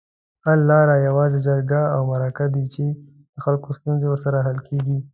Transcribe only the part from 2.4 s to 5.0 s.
دي چي دخلګوستونزې ورسره حل کیږي